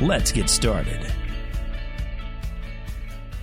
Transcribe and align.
Let's 0.00 0.32
get 0.32 0.50
started. 0.50 1.06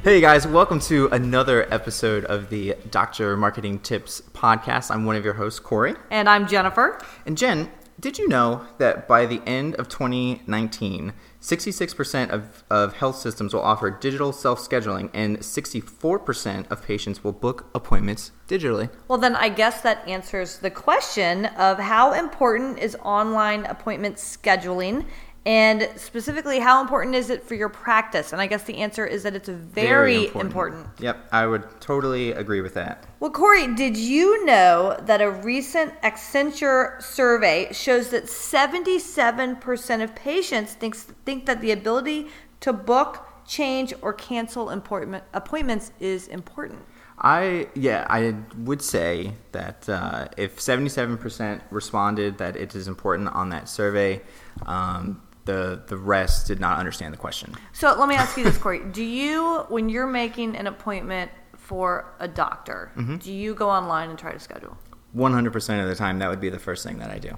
Hey 0.04 0.20
guys, 0.20 0.46
welcome 0.46 0.82
to 0.82 1.08
another 1.08 1.74
episode 1.74 2.26
of 2.26 2.50
the 2.50 2.76
Dr. 2.90 3.38
Marketing 3.38 3.80
Tips 3.80 4.22
podcast. 4.34 4.92
I'm 4.92 5.06
one 5.06 5.16
of 5.16 5.24
your 5.24 5.36
hosts, 5.36 5.62
Corey. 5.62 5.96
And 6.10 6.28
I'm 6.28 6.48
Jennifer. 6.48 7.00
And 7.26 7.38
Jen, 7.38 7.72
did 8.02 8.18
you 8.18 8.28
know 8.28 8.66
that 8.80 9.08
by 9.08 9.28
the 9.28 9.42
end 9.46 9.76
of 9.76 9.88
2019, 9.88 11.14
66% 11.40 12.30
of, 12.32 12.64
of 12.70 12.96
health 12.96 13.18
systems 13.18 13.54
will 13.54 13.62
offer 13.62 13.90
digital 13.90 14.34
self 14.34 14.60
scheduling 14.60 15.10
and 15.14 15.38
64% 15.38 16.70
of 16.70 16.84
patients 16.84 17.24
will 17.24 17.32
book 17.32 17.68
appointments 17.74 18.32
digitally? 18.50 18.90
Well, 19.08 19.20
then 19.20 19.36
I 19.36 19.48
guess 19.50 19.82
that 19.82 20.06
answers 20.06 20.58
the 20.58 20.72
question 20.72 21.46
of 21.46 21.80
how 21.80 22.12
important 22.12 22.80
is 22.80 22.98
online 23.04 23.66
appointment 23.66 24.18
scheduling 24.18 25.06
and 25.46 25.90
specifically, 25.96 26.60
how 26.60 26.82
important 26.82 27.16
is 27.16 27.32
it 27.32 27.44
for 27.44 27.56
your 27.56 27.70
practice? 27.70 28.32
And 28.32 28.40
I 28.40 28.46
guess 28.46 28.64
the 28.64 28.78
answer 28.78 29.08
is 29.08 29.24
that 29.24 29.36
it's 29.36 29.50
very, 29.50 29.88
very 29.88 30.16
important. 30.26 30.46
important. 30.46 30.88
Yep, 31.00 31.28
I 31.32 31.48
would 31.48 31.82
totally 31.82 32.32
agree 32.34 32.62
with 32.62 32.76
that. 32.76 33.06
Well, 33.20 33.32
Corey, 33.32 33.74
did 33.74 33.98
you 33.98 34.46
know 34.46 34.96
that 35.02 35.20
a 35.20 35.32
recent 35.32 36.00
Accenture 36.02 37.02
survey 37.02 37.70
shows 37.72 38.10
that 38.10 38.26
77% 38.26 40.04
of 40.04 40.16
patients 40.16 40.74
thinks, 40.74 41.04
think 41.26 41.48
that 41.48 41.60
the 41.62 41.72
ability 41.72 42.28
to 42.60 42.72
book, 42.72 43.28
change, 43.48 43.96
or 44.04 44.14
cancel 44.14 44.70
appointment, 44.70 45.24
appointments 45.34 45.92
is 46.00 46.28
important? 46.28 46.84
I 47.24 47.68
yeah, 47.76 48.08
I 48.10 48.36
would 48.58 48.82
say 48.82 49.34
that 49.52 49.88
uh, 49.88 50.28
if 50.38 50.60
seventy 50.60 50.90
seven 50.90 51.20
percent 51.20 51.62
responded 51.70 52.40
that 52.40 52.56
it 52.56 52.74
is 52.74 52.88
important 52.88 53.30
on 53.30 53.50
that 53.50 53.70
survey, 53.70 54.22
um, 54.66 55.22
the 55.46 55.84
the 55.88 55.98
rest 55.98 56.48
did 56.48 56.60
not 56.60 56.80
understand 56.80 57.14
the 57.14 57.18
question. 57.18 57.56
So 57.74 57.96
let 57.98 58.08
me 58.08 58.16
ask 58.16 58.38
you 58.38 58.44
this, 58.44 58.58
Corey: 58.58 58.82
Do 58.92 59.04
you, 59.04 59.66
when 59.70 59.90
you're 59.90 60.08
making 60.08 60.56
an 60.56 60.68
appointment 60.68 61.32
for 61.58 62.14
a 62.20 62.28
doctor, 62.28 62.92
mm-hmm. 62.96 63.18
do 63.18 63.32
you 63.32 63.54
go 63.56 63.70
online 63.70 64.10
and 64.10 64.20
try 64.20 64.32
to 64.32 64.40
schedule? 64.40 64.78
One 65.14 65.34
hundred 65.34 65.54
percent 65.54 65.82
of 65.82 65.88
the 65.88 65.96
time, 65.96 66.20
that 66.20 66.30
would 66.30 66.42
be 66.42 66.50
the 66.50 66.60
first 66.60 66.86
thing 66.86 67.00
that 67.00 67.10
I 67.10 67.20
do. 67.20 67.38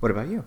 What 0.00 0.10
about 0.10 0.28
you? 0.28 0.44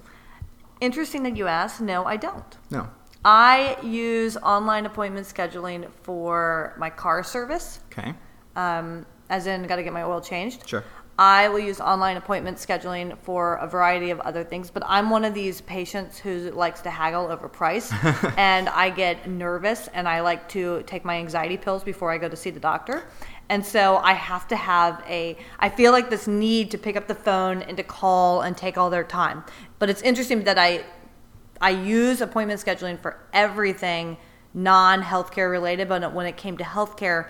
Interesting 0.80 1.24
that 1.24 1.36
you 1.36 1.48
ask. 1.48 1.82
No, 1.82 2.06
I 2.06 2.18
don't. 2.18 2.58
No. 2.70 2.90
I 3.24 3.78
use 3.84 4.36
online 4.38 4.86
appointment 4.86 5.28
scheduling 5.28 5.88
for 6.02 6.74
my 6.78 6.90
car 6.90 7.22
service. 7.24 7.80
Okay. 7.92 8.16
Um, 8.56 9.06
as 9.30 9.46
in, 9.46 9.64
got 9.68 9.76
to 9.76 9.84
get 9.84 9.94
my 9.94 10.04
oil 10.04 10.22
changed. 10.22 10.68
Sure. 10.68 10.84
I 11.22 11.50
will 11.50 11.60
use 11.60 11.80
online 11.80 12.18
appointment 12.18 12.58
scheduling 12.58 13.16
for 13.20 13.58
a 13.58 13.68
variety 13.68 14.10
of 14.10 14.20
other 14.22 14.44
things, 14.44 14.72
but 14.72 14.82
I'm 14.88 15.12
one 15.12 15.24
of 15.24 15.36
these 15.36 15.62
patients 15.62 16.18
who 16.18 16.50
likes 16.50 16.82
to 16.82 16.90
haggle 16.90 17.28
over 17.28 17.48
price, 17.48 17.94
and 18.38 18.68
I 18.70 18.90
get 18.90 19.30
nervous, 19.30 19.88
and 19.90 20.08
I 20.08 20.22
like 20.22 20.50
to 20.50 20.82
take 20.88 21.06
my 21.06 21.18
anxiety 21.18 21.58
pills 21.58 21.84
before 21.84 22.12
I 22.12 22.18
go 22.18 22.28
to 22.28 22.36
see 22.36 22.50
the 22.50 22.60
doctor. 22.60 23.04
And 23.50 23.64
so 23.64 23.98
I 23.98 24.14
have 24.14 24.48
to 24.48 24.56
have 24.56 25.04
a, 25.08 25.38
I 25.60 25.70
feel 25.70 25.92
like 25.92 26.10
this 26.10 26.26
need 26.26 26.72
to 26.72 26.80
pick 26.80 26.96
up 26.96 27.08
the 27.08 27.14
phone 27.14 27.62
and 27.62 27.78
to 27.78 27.84
call 27.84 28.42
and 28.42 28.58
take 28.58 28.80
all 28.80 28.90
their 28.90 29.04
time. 29.04 29.44
But 29.78 29.92
it's 29.92 30.02
interesting 30.02 30.46
that 30.46 30.58
I, 30.58 30.84
I 31.62 31.70
use 31.70 32.22
appointment 32.22 32.60
scheduling 32.60 33.00
for 33.00 33.20
everything 33.32 34.18
non 34.56 35.04
healthcare 35.04 35.52
related, 35.52 35.88
but 35.88 36.14
when 36.14 36.26
it 36.26 36.36
came 36.36 36.58
to 36.58 36.64
healthcare, 36.64 37.30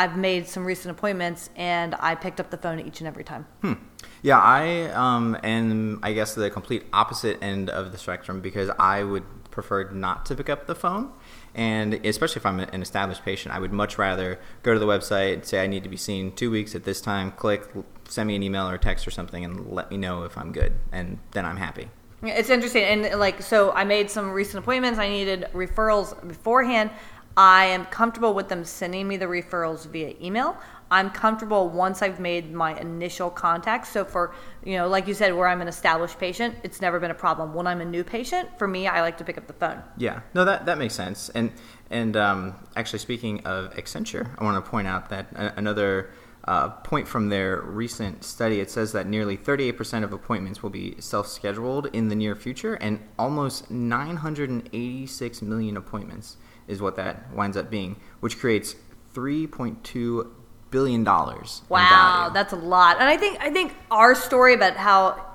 I've 0.00 0.16
made 0.16 0.48
some 0.48 0.64
recent 0.64 0.96
appointments 0.96 1.50
and 1.56 1.94
I 2.00 2.14
picked 2.14 2.40
up 2.40 2.48
the 2.48 2.56
phone 2.56 2.80
each 2.80 3.00
and 3.00 3.06
every 3.06 3.22
time. 3.22 3.46
Hmm. 3.60 3.74
Yeah, 4.22 4.38
I 4.38 4.84
um, 4.92 5.36
am, 5.42 6.00
I 6.02 6.14
guess, 6.14 6.34
the 6.34 6.48
complete 6.48 6.84
opposite 6.90 7.36
end 7.42 7.68
of 7.68 7.92
the 7.92 7.98
spectrum 7.98 8.40
because 8.40 8.70
I 8.78 9.04
would 9.04 9.24
prefer 9.50 9.90
not 9.90 10.24
to 10.26 10.34
pick 10.34 10.48
up 10.48 10.66
the 10.66 10.74
phone. 10.74 11.12
And 11.54 11.94
especially 12.06 12.40
if 12.40 12.46
I'm 12.46 12.60
an 12.60 12.80
established 12.80 13.22
patient, 13.26 13.54
I 13.54 13.58
would 13.58 13.74
much 13.74 13.98
rather 13.98 14.38
go 14.62 14.72
to 14.72 14.78
the 14.78 14.86
website, 14.86 15.34
and 15.34 15.44
say 15.44 15.62
I 15.62 15.66
need 15.66 15.82
to 15.82 15.90
be 15.90 15.98
seen 15.98 16.32
two 16.32 16.50
weeks 16.50 16.74
at 16.74 16.84
this 16.84 17.02
time, 17.02 17.32
click, 17.32 17.68
send 18.08 18.26
me 18.28 18.36
an 18.36 18.42
email 18.42 18.70
or 18.70 18.76
a 18.76 18.78
text 18.78 19.06
or 19.06 19.10
something, 19.10 19.44
and 19.44 19.70
let 19.70 19.90
me 19.90 19.98
know 19.98 20.22
if 20.22 20.38
I'm 20.38 20.50
good. 20.50 20.72
And 20.92 21.18
then 21.32 21.44
I'm 21.44 21.58
happy. 21.58 21.90
It's 22.22 22.48
interesting. 22.48 22.84
And 22.84 23.18
like, 23.18 23.42
so 23.42 23.72
I 23.72 23.84
made 23.84 24.10
some 24.10 24.30
recent 24.30 24.62
appointments. 24.62 24.98
I 24.98 25.08
needed 25.08 25.48
referrals 25.52 26.26
beforehand. 26.26 26.90
I 27.36 27.66
am 27.66 27.86
comfortable 27.86 28.34
with 28.34 28.48
them 28.48 28.64
sending 28.64 29.06
me 29.08 29.16
the 29.16 29.26
referrals 29.26 29.86
via 29.86 30.14
email. 30.20 30.56
I'm 30.90 31.10
comfortable 31.10 31.68
once 31.68 32.02
I've 32.02 32.18
made 32.18 32.52
my 32.52 32.78
initial 32.80 33.30
contact. 33.30 33.86
So 33.86 34.04
for, 34.04 34.34
you 34.64 34.76
know, 34.76 34.88
like 34.88 35.06
you 35.06 35.14
said, 35.14 35.34
where 35.34 35.46
I'm 35.46 35.60
an 35.60 35.68
established 35.68 36.18
patient, 36.18 36.56
it's 36.64 36.80
never 36.80 36.98
been 36.98 37.12
a 37.12 37.14
problem. 37.14 37.54
When 37.54 37.68
I'm 37.68 37.80
a 37.80 37.84
new 37.84 38.02
patient, 38.02 38.48
for 38.58 38.66
me, 38.66 38.88
I 38.88 39.00
like 39.00 39.16
to 39.18 39.24
pick 39.24 39.38
up 39.38 39.46
the 39.46 39.52
phone. 39.52 39.80
Yeah, 39.96 40.20
no, 40.34 40.44
that, 40.44 40.66
that 40.66 40.78
makes 40.78 40.94
sense. 40.94 41.28
And, 41.28 41.52
and 41.90 42.16
um, 42.16 42.56
actually 42.74 42.98
speaking 42.98 43.46
of 43.46 43.72
Accenture, 43.74 44.30
I 44.36 44.42
want 44.42 44.62
to 44.64 44.68
point 44.68 44.88
out 44.88 45.10
that 45.10 45.28
another 45.56 46.10
uh, 46.44 46.70
point 46.70 47.06
from 47.06 47.28
their 47.28 47.60
recent 47.60 48.24
study, 48.24 48.58
it 48.58 48.70
says 48.70 48.90
that 48.90 49.06
nearly 49.06 49.36
38% 49.36 50.02
of 50.02 50.12
appointments 50.12 50.60
will 50.60 50.70
be 50.70 50.96
self-scheduled 50.98 51.86
in 51.92 52.08
the 52.08 52.16
near 52.16 52.34
future 52.34 52.74
and 52.74 52.98
almost 53.16 53.70
986 53.70 55.42
million 55.42 55.76
appointments 55.76 56.36
is 56.70 56.80
what 56.80 56.96
that 56.96 57.34
winds 57.34 57.56
up 57.56 57.70
being, 57.70 57.96
which 58.20 58.38
creates 58.38 58.76
3.2 59.14 60.30
billion 60.70 61.04
dollars. 61.04 61.62
Wow, 61.68 62.30
that's 62.32 62.52
a 62.52 62.56
lot. 62.56 63.00
And 63.00 63.08
I 63.08 63.16
think 63.16 63.40
I 63.40 63.50
think 63.50 63.74
our 63.90 64.14
story 64.14 64.54
about 64.54 64.76
how 64.76 65.26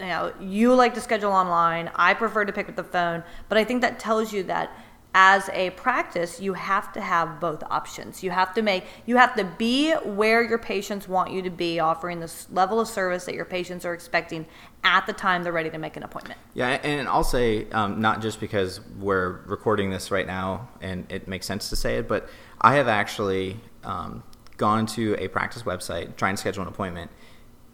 you 0.00 0.06
know 0.06 0.32
you 0.40 0.74
like 0.74 0.94
to 0.94 1.00
schedule 1.00 1.32
online, 1.32 1.90
I 1.94 2.14
prefer 2.14 2.44
to 2.44 2.52
pick 2.52 2.68
up 2.68 2.76
the 2.76 2.84
phone, 2.84 3.22
but 3.48 3.58
I 3.58 3.64
think 3.64 3.82
that 3.82 3.98
tells 3.98 4.32
you 4.32 4.42
that 4.44 4.72
as 5.14 5.48
a 5.54 5.70
practice, 5.70 6.40
you 6.40 6.52
have 6.52 6.92
to 6.92 7.00
have 7.00 7.40
both 7.40 7.62
options. 7.70 8.22
You 8.22 8.30
have 8.30 8.52
to 8.54 8.62
make 8.62 8.84
you 9.06 9.16
have 9.16 9.34
to 9.36 9.44
be 9.44 9.92
where 9.94 10.42
your 10.42 10.58
patients 10.58 11.08
want 11.08 11.32
you 11.32 11.42
to 11.42 11.50
be, 11.50 11.80
offering 11.80 12.20
this 12.20 12.46
level 12.52 12.78
of 12.78 12.88
service 12.88 13.24
that 13.24 13.34
your 13.34 13.46
patients 13.46 13.84
are 13.84 13.94
expecting 13.94 14.46
at 14.84 15.06
the 15.06 15.12
time 15.12 15.42
they're 15.42 15.52
ready 15.52 15.70
to 15.70 15.78
make 15.78 15.96
an 15.96 16.02
appointment. 16.02 16.38
Yeah, 16.54 16.68
and 16.68 17.08
I'll 17.08 17.24
say 17.24 17.68
um, 17.70 18.00
not 18.00 18.20
just 18.20 18.38
because 18.38 18.80
we're 18.98 19.40
recording 19.46 19.90
this 19.90 20.10
right 20.10 20.26
now 20.26 20.68
and 20.80 21.10
it 21.10 21.26
makes 21.26 21.46
sense 21.46 21.70
to 21.70 21.76
say 21.76 21.96
it, 21.96 22.06
but 22.06 22.28
I 22.60 22.74
have 22.74 22.86
actually 22.86 23.58
um, 23.84 24.22
gone 24.56 24.86
to 24.86 25.16
a 25.18 25.28
practice 25.28 25.62
website 25.62 26.16
trying 26.16 26.34
to 26.34 26.40
schedule 26.40 26.62
an 26.62 26.68
appointment 26.68 27.10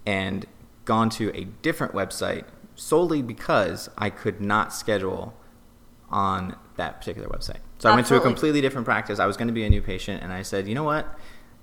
and 0.07 0.47
gone 0.85 1.11
to 1.11 1.35
a 1.37 1.45
different 1.63 1.95
website 1.95 2.45
solely 2.77 3.23
because 3.23 3.89
I 3.99 4.11
could 4.11 4.41
not 4.41 4.73
schedule 4.73 5.35
on 6.11 6.57
that 6.77 6.99
particular 6.99 7.29
website. 7.29 7.61
So 7.79 7.89
Absolutely. 7.89 7.91
I 7.91 7.95
went 7.97 8.07
to 8.09 8.17
a 8.17 8.21
completely 8.21 8.61
different 8.61 8.85
practice. 8.85 9.19
I 9.19 9.27
was 9.27 9.37
going 9.37 9.49
to 9.49 9.55
be 9.55 9.65
a 9.65 9.71
new 9.71 9.83
patient, 9.83 10.23
and 10.23 10.33
I 10.33 10.43
said, 10.43 10.69
you 10.69 10.75
know 10.75 10.85
what? 10.85 11.19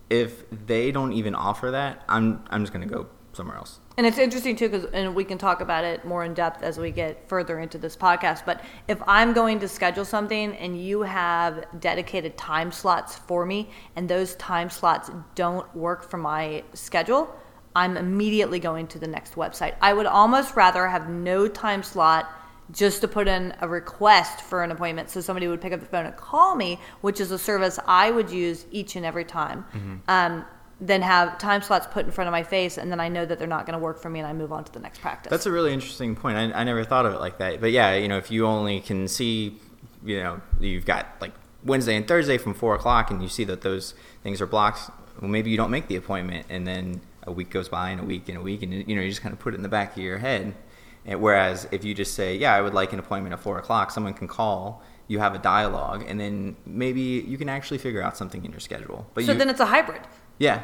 If 0.09 0.43
they 0.49 0.91
don't 0.91 1.13
even 1.13 1.35
offer 1.35 1.71
that, 1.71 2.03
I'm 2.09 2.43
I'm 2.49 2.63
just 2.63 2.73
going 2.73 2.87
to 2.87 2.93
go 2.93 3.07
somewhere 3.33 3.57
else. 3.57 3.79
And 3.97 4.05
it's 4.05 4.17
interesting 4.17 4.55
too, 4.55 4.69
because 4.69 4.85
and 4.91 5.15
we 5.15 5.23
can 5.23 5.37
talk 5.37 5.61
about 5.61 5.83
it 5.83 6.05
more 6.05 6.23
in 6.23 6.33
depth 6.33 6.63
as 6.63 6.77
we 6.77 6.91
get 6.91 7.27
further 7.27 7.59
into 7.59 7.77
this 7.77 7.95
podcast. 7.95 8.45
But 8.45 8.61
if 8.87 9.01
I'm 9.07 9.33
going 9.33 9.59
to 9.59 9.67
schedule 9.67 10.05
something 10.05 10.55
and 10.57 10.81
you 10.81 11.01
have 11.01 11.65
dedicated 11.79 12.37
time 12.37 12.71
slots 12.71 13.15
for 13.15 13.45
me, 13.45 13.69
and 13.95 14.09
those 14.09 14.35
time 14.35 14.69
slots 14.69 15.11
don't 15.35 15.73
work 15.75 16.09
for 16.09 16.17
my 16.17 16.63
schedule, 16.73 17.33
I'm 17.75 17.95
immediately 17.95 18.59
going 18.59 18.87
to 18.87 18.99
the 18.99 19.07
next 19.07 19.35
website. 19.35 19.75
I 19.81 19.93
would 19.93 20.05
almost 20.07 20.55
rather 20.55 20.87
have 20.87 21.09
no 21.09 21.47
time 21.47 21.83
slot 21.83 22.29
just 22.71 23.01
to 23.01 23.07
put 23.07 23.27
in 23.27 23.53
a 23.61 23.67
request 23.67 24.41
for 24.41 24.63
an 24.63 24.71
appointment 24.71 25.09
so 25.09 25.21
somebody 25.21 25.47
would 25.47 25.61
pick 25.61 25.73
up 25.73 25.79
the 25.79 25.85
phone 25.85 26.05
and 26.05 26.15
call 26.15 26.55
me, 26.55 26.79
which 27.01 27.19
is 27.19 27.31
a 27.31 27.37
service 27.37 27.79
I 27.87 28.11
would 28.11 28.29
use 28.29 28.65
each 28.71 28.95
and 28.95 29.05
every 29.05 29.25
time. 29.25 29.65
Mm-hmm. 29.73 29.95
Um, 30.07 30.45
then 30.79 31.03
have 31.03 31.37
time 31.37 31.61
slots 31.61 31.85
put 31.85 32.05
in 32.05 32.11
front 32.11 32.27
of 32.27 32.31
my 32.31 32.41
face, 32.41 32.79
and 32.79 32.91
then 32.91 32.99
I 32.99 33.07
know 33.07 33.23
that 33.23 33.37
they're 33.37 33.47
not 33.47 33.67
going 33.67 33.77
to 33.77 33.83
work 33.83 34.01
for 34.01 34.09
me, 34.09 34.19
and 34.19 34.27
I 34.27 34.33
move 34.33 34.51
on 34.51 34.63
to 34.63 34.71
the 34.71 34.79
next 34.79 34.99
practice. 34.99 35.29
That's 35.29 35.45
a 35.45 35.51
really 35.51 35.73
interesting 35.73 36.15
point. 36.15 36.37
I, 36.37 36.59
I 36.59 36.63
never 36.63 36.83
thought 36.83 37.05
of 37.05 37.13
it 37.13 37.19
like 37.19 37.37
that. 37.37 37.61
But 37.61 37.71
yeah, 37.71 37.95
you 37.95 38.07
know, 38.07 38.17
if 38.17 38.31
you 38.31 38.47
only 38.47 38.79
can 38.79 39.07
see, 39.07 39.59
you 40.03 40.17
know, 40.17 40.41
you've 40.59 40.87
got 40.87 41.05
like 41.21 41.33
Wednesday 41.63 41.95
and 41.95 42.07
Thursday 42.07 42.39
from 42.39 42.55
four 42.55 42.73
o'clock, 42.73 43.11
and 43.11 43.21
you 43.21 43.29
see 43.29 43.43
that 43.43 43.61
those 43.61 43.93
things 44.23 44.41
are 44.41 44.47
blocked, 44.47 44.89
well, 45.21 45.29
maybe 45.29 45.51
you 45.51 45.57
don't 45.57 45.69
make 45.69 45.87
the 45.87 45.97
appointment, 45.97 46.47
and 46.49 46.65
then 46.65 47.01
a 47.27 47.31
week 47.31 47.51
goes 47.51 47.69
by, 47.69 47.91
and 47.91 48.01
a 48.01 48.03
week, 48.03 48.27
and 48.27 48.39
a 48.39 48.41
week, 48.41 48.63
and 48.63 48.73
you 48.73 48.95
know, 48.95 49.03
you 49.03 49.09
just 49.09 49.21
kind 49.21 49.33
of 49.33 49.39
put 49.39 49.53
it 49.53 49.57
in 49.57 49.63
the 49.63 49.69
back 49.69 49.95
of 49.95 50.01
your 50.01 50.17
head 50.17 50.55
And 51.05 51.19
whereas 51.21 51.67
if 51.71 51.83
you 51.83 51.93
just 51.95 52.13
say, 52.13 52.35
"Yeah, 52.37 52.53
I 52.53 52.61
would 52.61 52.73
like 52.73 52.93
an 52.93 52.99
appointment 52.99 53.33
at 53.33 53.39
four 53.39 53.57
o'clock," 53.57 53.91
someone 53.91 54.13
can 54.13 54.27
call. 54.27 54.83
You 55.07 55.19
have 55.19 55.33
a 55.35 55.39
dialogue, 55.39 56.05
and 56.07 56.19
then 56.19 56.55
maybe 56.65 57.01
you 57.01 57.37
can 57.37 57.49
actually 57.49 57.79
figure 57.79 58.01
out 58.01 58.15
something 58.15 58.45
in 58.45 58.51
your 58.51 58.59
schedule. 58.59 59.07
But 59.13 59.25
So 59.25 59.31
you, 59.33 59.37
then 59.37 59.49
it's 59.49 59.59
a 59.59 59.65
hybrid. 59.65 60.01
yeah. 60.37 60.61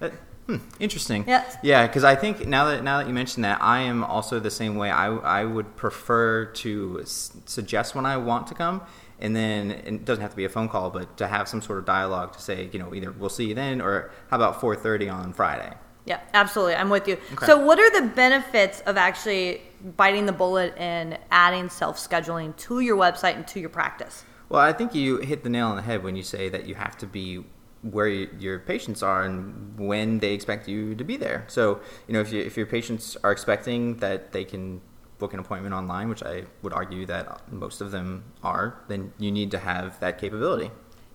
That- 0.00 0.12
hmm, 0.46 0.56
interesting. 0.80 1.24
Yes. 1.26 1.56
Yeah, 1.62 1.86
because 1.86 2.04
I 2.04 2.14
think 2.14 2.46
now 2.46 2.64
that 2.66 2.82
now 2.82 2.98
that 2.98 3.06
you 3.06 3.14
mentioned 3.14 3.44
that, 3.44 3.58
I 3.62 3.80
am 3.80 4.02
also 4.04 4.38
the 4.40 4.50
same 4.50 4.74
way. 4.76 4.90
I 4.90 5.06
I 5.40 5.44
would 5.44 5.76
prefer 5.76 6.46
to 6.46 6.98
s- 7.02 7.32
suggest 7.46 7.94
when 7.94 8.04
I 8.06 8.16
want 8.16 8.48
to 8.48 8.54
come, 8.54 8.82
and 9.20 9.36
then 9.36 9.70
it 9.70 10.04
doesn't 10.04 10.20
have 10.22 10.30
to 10.32 10.36
be 10.36 10.44
a 10.44 10.48
phone 10.48 10.68
call, 10.68 10.90
but 10.90 11.16
to 11.18 11.26
have 11.28 11.48
some 11.48 11.62
sort 11.62 11.78
of 11.78 11.84
dialogue 11.84 12.32
to 12.32 12.40
say, 12.42 12.68
you 12.72 12.78
know, 12.78 12.92
either 12.94 13.12
we'll 13.12 13.28
see 13.28 13.46
you 13.46 13.54
then, 13.54 13.80
or 13.80 14.10
how 14.30 14.36
about 14.36 14.60
four 14.60 14.74
thirty 14.74 15.08
on 15.08 15.32
Friday. 15.32 15.72
Yeah, 16.04 16.20
absolutely. 16.34 16.74
I'm 16.74 16.90
with 16.90 17.06
you. 17.06 17.18
Okay. 17.34 17.46
So, 17.46 17.58
what 17.58 17.78
are 17.78 18.00
the 18.00 18.08
benefits 18.08 18.80
of 18.80 18.96
actually 18.96 19.62
biting 19.96 20.26
the 20.26 20.32
bullet 20.32 20.74
and 20.76 21.18
adding 21.30 21.68
self 21.68 21.98
scheduling 21.98 22.56
to 22.56 22.80
your 22.80 22.96
website 22.96 23.36
and 23.36 23.46
to 23.48 23.60
your 23.60 23.68
practice? 23.68 24.24
Well, 24.48 24.60
I 24.60 24.72
think 24.72 24.94
you 24.94 25.18
hit 25.18 25.44
the 25.44 25.50
nail 25.50 25.68
on 25.68 25.76
the 25.76 25.82
head 25.82 26.02
when 26.02 26.16
you 26.16 26.22
say 26.22 26.48
that 26.48 26.66
you 26.66 26.74
have 26.74 26.96
to 26.98 27.06
be 27.06 27.44
where 27.82 28.08
your 28.08 28.58
patients 28.58 29.02
are 29.02 29.22
and 29.22 29.78
when 29.78 30.18
they 30.18 30.34
expect 30.34 30.68
you 30.68 30.94
to 30.94 31.04
be 31.04 31.16
there. 31.16 31.44
So, 31.48 31.80
you 32.06 32.12
know, 32.12 32.20
if, 32.20 32.32
you, 32.32 32.42
if 32.42 32.56
your 32.56 32.66
patients 32.66 33.16
are 33.24 33.32
expecting 33.32 33.96
that 33.98 34.32
they 34.32 34.44
can 34.44 34.82
book 35.18 35.32
an 35.32 35.38
appointment 35.38 35.74
online, 35.74 36.08
which 36.08 36.22
I 36.22 36.44
would 36.62 36.72
argue 36.72 37.06
that 37.06 37.50
most 37.52 37.80
of 37.80 37.90
them 37.90 38.24
are, 38.42 38.82
then 38.88 39.12
you 39.18 39.30
need 39.30 39.50
to 39.52 39.58
have 39.58 39.98
that 40.00 40.18
capability. 40.18 40.70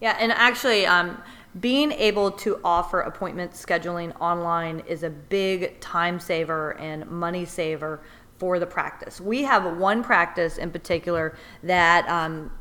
Yeah, 0.05 0.15
and 0.19 0.31
actually, 0.33 0.85
um, 0.85 1.17
being 1.59 1.91
able 1.91 2.29
to 2.29 2.59
offer 2.63 3.01
appointment 3.01 3.53
scheduling 3.53 4.15
online 4.21 4.81
is 4.81 5.01
a 5.01 5.09
big 5.09 5.79
time 5.79 6.19
saver 6.19 6.77
and 6.77 7.09
money 7.09 7.43
saver 7.43 8.01
for 8.37 8.59
the 8.59 8.67
practice. 8.67 9.19
We 9.19 9.41
have 9.45 9.77
one 9.77 10.03
practice 10.03 10.59
in 10.59 10.69
particular 10.69 11.35
that 11.63 12.07
um, 12.07 12.51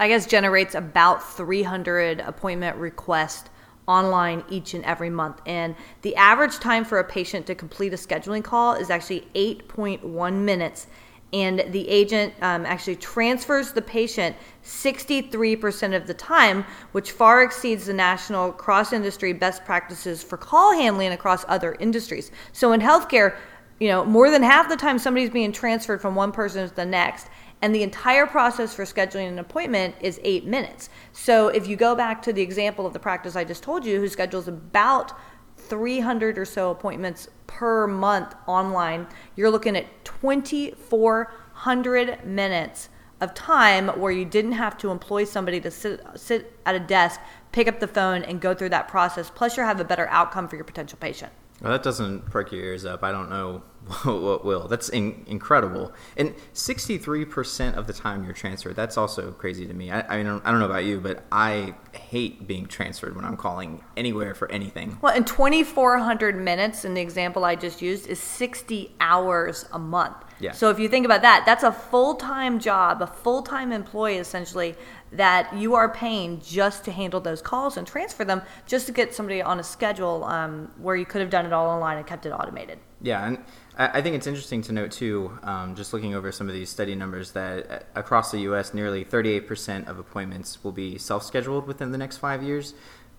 I 0.00 0.08
guess 0.08 0.24
generates 0.24 0.74
about 0.74 1.22
300 1.36 2.20
appointment 2.20 2.78
requests 2.78 3.50
online 3.86 4.42
each 4.48 4.72
and 4.72 4.86
every 4.86 5.10
month. 5.10 5.42
And 5.44 5.76
the 6.00 6.16
average 6.16 6.60
time 6.60 6.86
for 6.86 6.98
a 6.98 7.04
patient 7.04 7.44
to 7.48 7.54
complete 7.54 7.92
a 7.92 7.96
scheduling 7.96 8.42
call 8.42 8.72
is 8.72 8.88
actually 8.88 9.28
8.1 9.34 10.32
minutes. 10.32 10.86
And 11.34 11.64
the 11.72 11.88
agent 11.88 12.32
um, 12.42 12.64
actually 12.64 12.94
transfers 12.94 13.72
the 13.72 13.82
patient 13.82 14.36
63% 14.64 15.96
of 15.96 16.06
the 16.06 16.14
time, 16.14 16.64
which 16.92 17.10
far 17.10 17.42
exceeds 17.42 17.86
the 17.86 17.92
national 17.92 18.52
cross 18.52 18.92
industry 18.92 19.32
best 19.32 19.64
practices 19.64 20.22
for 20.22 20.36
call 20.36 20.72
handling 20.72 21.10
across 21.10 21.44
other 21.48 21.76
industries. 21.80 22.30
So 22.52 22.72
in 22.72 22.80
healthcare, 22.80 23.36
you 23.80 23.88
know, 23.88 24.04
more 24.04 24.30
than 24.30 24.44
half 24.44 24.68
the 24.68 24.76
time 24.76 24.96
somebody's 24.96 25.28
being 25.28 25.50
transferred 25.50 26.00
from 26.00 26.14
one 26.14 26.30
person 26.30 26.68
to 26.68 26.74
the 26.74 26.86
next. 26.86 27.26
And 27.62 27.74
the 27.74 27.82
entire 27.82 28.26
process 28.26 28.72
for 28.72 28.84
scheduling 28.84 29.26
an 29.26 29.40
appointment 29.40 29.96
is 30.00 30.20
eight 30.22 30.44
minutes. 30.44 30.88
So 31.12 31.48
if 31.48 31.66
you 31.66 31.74
go 31.74 31.96
back 31.96 32.22
to 32.22 32.32
the 32.32 32.42
example 32.42 32.86
of 32.86 32.92
the 32.92 33.00
practice 33.00 33.34
I 33.34 33.42
just 33.42 33.64
told 33.64 33.84
you, 33.84 33.98
who 33.98 34.06
schedules 34.06 34.46
about 34.46 35.14
300 35.56 36.38
or 36.38 36.44
so 36.44 36.70
appointments 36.70 37.28
per 37.46 37.86
month 37.86 38.34
online, 38.46 39.06
you're 39.36 39.50
looking 39.50 39.76
at 39.76 40.04
2,400 40.04 42.24
minutes 42.24 42.88
of 43.20 43.34
time 43.34 43.88
where 43.88 44.12
you 44.12 44.24
didn't 44.24 44.52
have 44.52 44.78
to 44.78 44.90
employ 44.90 45.24
somebody 45.24 45.60
to 45.60 45.70
sit, 45.70 46.00
sit 46.16 46.58
at 46.66 46.74
a 46.74 46.80
desk, 46.80 47.20
pick 47.52 47.68
up 47.68 47.80
the 47.80 47.88
phone, 47.88 48.22
and 48.22 48.40
go 48.40 48.54
through 48.54 48.70
that 48.70 48.88
process. 48.88 49.30
Plus, 49.30 49.56
you'll 49.56 49.66
have 49.66 49.80
a 49.80 49.84
better 49.84 50.08
outcome 50.08 50.48
for 50.48 50.56
your 50.56 50.64
potential 50.64 50.98
patient. 51.00 51.32
Well, 51.60 51.72
that 51.72 51.82
doesn't 51.82 52.26
perk 52.26 52.52
your 52.52 52.62
ears 52.62 52.84
up. 52.84 53.04
I 53.04 53.12
don't 53.12 53.30
know 53.30 53.62
what 54.04 54.44
will. 54.44 54.66
That's 54.66 54.88
in, 54.88 55.24
incredible. 55.26 55.92
And 56.16 56.34
63% 56.54 57.74
of 57.74 57.86
the 57.86 57.92
time 57.92 58.24
you're 58.24 58.32
transferred. 58.32 58.76
That's 58.76 58.96
also 58.96 59.32
crazy 59.32 59.66
to 59.66 59.74
me. 59.74 59.90
I, 59.90 60.00
I 60.08 60.22
mean, 60.22 60.40
I 60.44 60.50
don't 60.50 60.60
know 60.60 60.66
about 60.66 60.84
you, 60.84 61.00
but 61.00 61.24
I 61.30 61.74
hate 61.92 62.46
being 62.46 62.66
transferred 62.66 63.14
when 63.14 63.24
I'm 63.24 63.36
calling 63.36 63.84
anywhere 63.96 64.34
for 64.34 64.50
anything. 64.50 64.98
Well, 65.02 65.14
and 65.14 65.26
2,400 65.26 66.36
minutes 66.36 66.84
in 66.84 66.94
the 66.94 67.00
example 67.00 67.44
I 67.44 67.56
just 67.56 67.82
used 67.82 68.06
is 68.06 68.18
60 68.18 68.94
hours 69.00 69.66
a 69.72 69.78
month. 69.78 70.16
Yeah. 70.40 70.52
So 70.52 70.70
if 70.70 70.78
you 70.78 70.88
think 70.88 71.04
about 71.04 71.22
that, 71.22 71.44
that's 71.46 71.62
a 71.62 71.72
full 71.72 72.14
time 72.14 72.58
job, 72.58 73.02
a 73.02 73.06
full 73.06 73.42
time 73.42 73.70
employee 73.70 74.16
essentially 74.16 74.74
that 75.12 75.54
you 75.56 75.74
are 75.74 75.88
paying 75.88 76.40
just 76.40 76.84
to 76.84 76.90
handle 76.90 77.20
those 77.20 77.40
calls 77.40 77.76
and 77.76 77.86
transfer 77.86 78.24
them 78.24 78.42
just 78.66 78.86
to 78.86 78.92
get 78.92 79.14
somebody 79.14 79.40
on 79.40 79.60
a 79.60 79.62
schedule 79.62 80.24
um, 80.24 80.70
where 80.78 80.96
you 80.96 81.06
could 81.06 81.20
have 81.20 81.30
done 81.30 81.46
it 81.46 81.52
all 81.52 81.68
online 81.68 81.98
and 81.98 82.06
kept 82.06 82.26
it 82.26 82.30
automated. 82.30 82.78
Yeah, 83.04 83.26
and 83.26 83.38
I 83.76 84.00
think 84.00 84.16
it's 84.16 84.26
interesting 84.26 84.62
to 84.62 84.72
note 84.72 84.90
too, 84.90 85.38
um, 85.42 85.74
just 85.74 85.92
looking 85.92 86.14
over 86.14 86.32
some 86.32 86.48
of 86.48 86.54
these 86.54 86.70
study 86.70 86.94
numbers, 86.94 87.32
that 87.32 87.70
uh, 87.70 87.78
across 87.94 88.30
the 88.30 88.40
U.S., 88.40 88.72
nearly 88.72 89.04
38% 89.04 89.86
of 89.86 89.98
appointments 89.98 90.64
will 90.64 90.72
be 90.72 90.96
self-scheduled 90.96 91.66
within 91.66 91.92
the 91.92 91.98
next 91.98 92.16
five 92.16 92.42
years, 92.42 92.72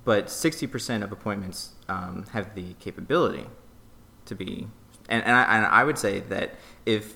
but 0.03 0.25
60% 0.25 1.03
of 1.03 1.11
appointments 1.11 1.73
um, 1.87 2.25
have 2.31 2.55
the 2.55 2.73
capability 2.79 3.45
to 4.25 4.33
be. 4.33 4.67
And, 5.07 5.23
and, 5.23 5.35
I, 5.35 5.57
and 5.57 5.65
I 5.67 5.83
would 5.83 5.99
say 5.99 6.21
that 6.21 6.55
if 6.87 7.13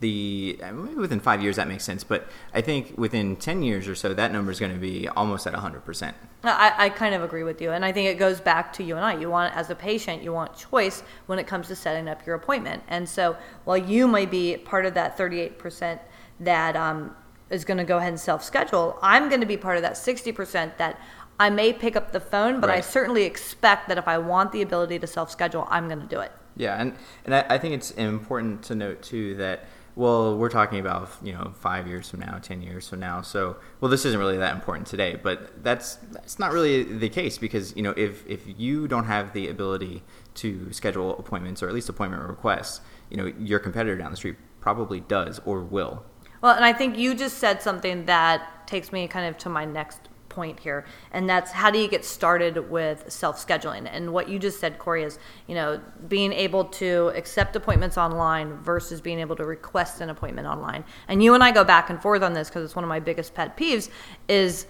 the 0.00 0.58
I 0.62 0.72
mean, 0.72 0.98
within 0.98 1.20
five 1.20 1.42
years 1.42 1.56
that 1.56 1.68
makes 1.68 1.84
sense, 1.84 2.04
but 2.04 2.28
I 2.52 2.60
think 2.60 2.96
within 2.96 3.36
10 3.36 3.62
years 3.62 3.88
or 3.88 3.94
so 3.94 4.14
that 4.14 4.32
number 4.32 4.50
is 4.50 4.60
going 4.60 4.72
to 4.72 4.78
be 4.78 5.08
almost 5.08 5.46
at 5.46 5.54
100%. 5.54 6.14
I, 6.44 6.74
I 6.76 6.88
kind 6.90 7.14
of 7.14 7.22
agree 7.22 7.42
with 7.42 7.60
you, 7.60 7.72
and 7.72 7.84
I 7.84 7.92
think 7.92 8.08
it 8.08 8.18
goes 8.18 8.40
back 8.40 8.72
to 8.74 8.84
you 8.84 8.96
and 8.96 9.04
I. 9.04 9.16
You 9.16 9.30
want, 9.30 9.56
as 9.56 9.70
a 9.70 9.74
patient, 9.74 10.22
you 10.22 10.32
want 10.32 10.56
choice 10.56 11.02
when 11.26 11.38
it 11.38 11.46
comes 11.46 11.68
to 11.68 11.76
setting 11.76 12.08
up 12.08 12.26
your 12.26 12.36
appointment. 12.36 12.82
And 12.88 13.08
so, 13.08 13.36
while 13.64 13.78
you 13.78 14.06
might 14.06 14.30
be 14.30 14.56
part 14.56 14.86
of 14.86 14.94
that 14.94 15.16
38% 15.16 15.98
that 16.40 16.76
um, 16.76 17.16
is 17.50 17.64
going 17.64 17.78
to 17.78 17.84
go 17.84 17.96
ahead 17.96 18.10
and 18.10 18.20
self 18.20 18.44
schedule, 18.44 18.98
I'm 19.02 19.28
going 19.28 19.40
to 19.40 19.46
be 19.46 19.56
part 19.56 19.76
of 19.76 19.82
that 19.82 19.94
60% 19.94 20.76
that 20.76 21.00
I 21.38 21.50
may 21.50 21.72
pick 21.72 21.96
up 21.96 22.12
the 22.12 22.20
phone, 22.20 22.60
but 22.60 22.70
I 22.70 22.80
certainly 22.80 23.24
expect 23.24 23.88
that 23.88 23.98
if 23.98 24.08
I 24.08 24.18
want 24.18 24.52
the 24.52 24.62
ability 24.62 24.98
to 25.00 25.06
self 25.06 25.30
schedule, 25.30 25.66
I'm 25.70 25.86
going 25.88 26.00
to 26.00 26.06
do 26.06 26.20
it. 26.20 26.32
Yeah, 26.56 26.80
and 26.80 26.94
and 27.24 27.34
I, 27.34 27.44
I 27.50 27.58
think 27.58 27.74
it's 27.74 27.90
important 27.92 28.62
to 28.64 28.74
note 28.74 29.02
too 29.02 29.34
that 29.36 29.66
well, 29.96 30.36
we're 30.36 30.50
talking 30.50 30.78
about 30.78 31.10
you 31.22 31.32
know 31.32 31.52
five 31.58 31.88
years 31.88 32.10
from 32.10 32.20
now, 32.20 32.38
ten 32.38 32.60
years 32.60 32.88
from 32.88 33.00
now. 33.00 33.22
So 33.22 33.56
well, 33.80 33.90
this 33.90 34.04
isn't 34.04 34.18
really 34.20 34.36
that 34.36 34.54
important 34.54 34.86
today, 34.86 35.18
but 35.20 35.64
that's 35.64 35.96
that's 36.12 36.38
not 36.38 36.52
really 36.52 36.82
the 36.82 37.08
case 37.08 37.38
because 37.38 37.74
you 37.74 37.82
know 37.82 37.94
if 37.96 38.24
if 38.26 38.42
you 38.58 38.86
don't 38.88 39.06
have 39.06 39.32
the 39.32 39.48
ability 39.48 40.02
to 40.34 40.70
schedule 40.72 41.18
appointments 41.18 41.62
or 41.62 41.68
at 41.68 41.74
least 41.74 41.88
appointment 41.88 42.22
requests, 42.22 42.82
you 43.10 43.16
know 43.16 43.32
your 43.38 43.58
competitor 43.58 43.96
down 43.96 44.10
the 44.10 44.16
street 44.18 44.36
probably 44.60 45.00
does 45.00 45.40
or 45.46 45.62
will. 45.62 46.04
Well, 46.42 46.54
and 46.54 46.64
I 46.64 46.74
think 46.74 46.98
you 46.98 47.14
just 47.14 47.38
said 47.38 47.62
something 47.62 48.04
that 48.04 48.66
takes 48.66 48.92
me 48.92 49.08
kind 49.08 49.26
of 49.26 49.38
to 49.38 49.48
my 49.48 49.64
next 49.64 50.10
point 50.36 50.60
here, 50.60 50.84
and 51.12 51.28
that's 51.28 51.50
how 51.50 51.70
do 51.70 51.78
you 51.78 51.88
get 51.88 52.04
started 52.04 52.70
with 52.70 53.10
self 53.10 53.44
scheduling? 53.44 53.88
And 53.90 54.12
what 54.12 54.28
you 54.28 54.38
just 54.38 54.60
said, 54.60 54.78
Corey, 54.78 55.02
is 55.02 55.18
you 55.48 55.54
know 55.54 55.80
being 56.08 56.32
able 56.32 56.64
to 56.82 57.10
accept 57.16 57.56
appointments 57.56 57.96
online 57.96 58.58
versus 58.58 59.00
being 59.00 59.18
able 59.18 59.34
to 59.36 59.44
request 59.44 60.02
an 60.02 60.10
appointment 60.10 60.46
online. 60.46 60.84
And 61.08 61.22
you 61.22 61.34
and 61.34 61.42
I 61.42 61.50
go 61.50 61.64
back 61.64 61.90
and 61.90 62.00
forth 62.00 62.22
on 62.22 62.34
this 62.34 62.48
because 62.48 62.62
it's 62.64 62.76
one 62.76 62.84
of 62.84 62.88
my 62.88 63.00
biggest 63.00 63.34
pet 63.34 63.56
peeves. 63.56 63.88
Is 64.28 64.66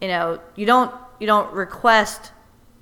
you 0.00 0.08
know 0.08 0.40
you 0.56 0.66
don't 0.66 0.92
you 1.20 1.26
don't 1.26 1.52
request 1.52 2.32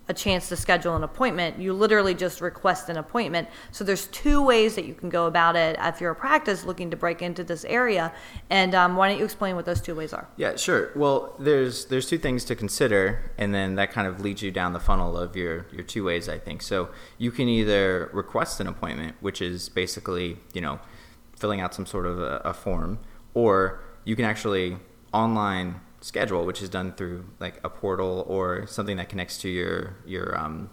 a 0.09 0.15
chance 0.15 0.49
to 0.49 0.57
schedule 0.57 0.97
an 0.97 1.05
appointment. 1.05 1.59
You 1.59 1.73
literally 1.73 2.15
just 2.15 2.41
request 2.41 2.89
an 2.89 2.97
appointment. 2.97 3.49
So 3.73 3.85
there's 3.85 4.07
two 4.09 4.43
ways 4.43 4.75
that 4.75 4.87
you 4.87 4.95
can 4.95 5.11
go 5.11 5.27
about 5.27 5.55
it 5.55 5.77
if 5.81 6.01
you're 6.01 6.13
a 6.13 6.17
practice 6.17 6.65
looking 6.65 6.91
to 6.91 6.97
break 6.97 7.21
into 7.21 7.45
this 7.45 7.65
area. 7.67 8.13
And 8.49 8.75
um, 8.75 8.97
why 8.97 9.09
don't 9.09 9.19
you 9.19 9.25
explain 9.25 9.55
what 9.55 9.67
those 9.67 9.81
two 9.81 9.95
ways 9.95 10.13
are? 10.13 10.27
Yeah, 10.37 10.57
sure. 10.57 10.91
Well, 10.97 11.35
there's 11.39 11.85
there's 11.87 12.09
two 12.09 12.19
things 12.19 12.45
to 12.47 12.57
consider, 12.57 13.31
and 13.37 13.55
then 13.55 13.75
that 13.75 13.93
kind 13.93 14.07
of 14.07 14.21
leads 14.21 14.43
you 14.43 14.51
down 14.51 14.73
the 14.73 14.81
funnel 14.81 15.17
of 15.17 15.37
your 15.37 15.67
your 15.73 15.85
two 15.85 16.05
ways. 16.05 16.29
I 16.29 16.39
think 16.39 16.63
so. 16.63 16.89
You 17.19 17.31
can 17.31 17.49
either 17.49 18.11
request 18.13 18.61
an 18.61 18.67
appointment, 18.67 19.17
which 19.21 19.43
is 19.43 19.69
basically 19.69 20.39
you 20.55 20.61
know 20.61 20.81
filling 21.37 21.61
out 21.61 21.75
some 21.75 21.87
sort 21.87 22.07
of 22.07 22.19
a, 22.19 22.41
a 22.45 22.55
form, 22.55 22.99
or 23.35 23.81
you 24.05 24.17
can 24.17 24.25
actually 24.25 24.79
online 25.13 25.81
schedule, 26.01 26.45
which 26.47 26.63
is 26.63 26.69
done 26.69 26.93
through 26.93 27.25
like 27.41 27.61
a 27.65 27.69
portal 27.69 28.25
or 28.29 28.67
something 28.67 28.97
that 28.97 29.09
connects 29.09 29.39
to 29.39 29.49
your 29.49 29.97
your 30.07 30.39
um, 30.39 30.71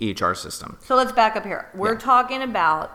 EHR 0.00 0.36
system. 0.36 0.78
So 0.80 0.94
let's 0.96 1.12
back 1.12 1.36
up 1.36 1.44
here. 1.44 1.68
We're 1.74 1.92
Yeah. 1.94 1.98
talking 1.98 2.42
about 2.42 2.90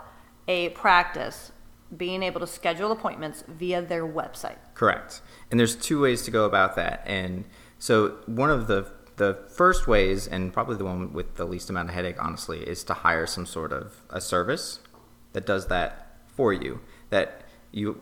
a 0.48 0.70
practice 0.70 1.52
being 1.96 2.24
able 2.24 2.40
to 2.40 2.48
schedule 2.48 2.92
appointments 2.92 3.44
via 3.48 3.82
their 3.82 4.06
website. 4.06 4.58
Correct. 4.74 5.22
And 5.52 5.60
there's 5.60 5.76
two 5.76 6.02
ways 6.02 6.24
to 6.24 6.32
go 6.32 6.46
about 6.46 6.76
that. 6.76 7.04
And 7.06 7.46
so 7.80 8.18
one 8.26 8.50
of 8.50 8.68
the 8.68 8.88
the 9.18 9.38
first 9.56 9.86
ways, 9.88 10.28
and 10.28 10.52
probably 10.52 10.76
the 10.76 10.86
one 10.86 11.14
with 11.14 11.36
the 11.36 11.46
least 11.46 11.70
amount 11.70 11.88
of 11.90 11.94
headache, 11.94 12.16
honestly, 12.20 12.62
is 12.68 12.84
to 12.86 12.94
hire 12.96 13.28
some 13.28 13.46
sort 13.46 13.72
of 13.72 14.02
a 14.10 14.20
service 14.20 14.80
that 15.34 15.46
does 15.46 15.68
that 15.68 16.18
for 16.36 16.52
you. 16.52 16.80
That 17.12 17.44
you 17.72 18.02